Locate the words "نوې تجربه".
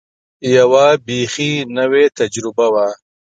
1.77-2.65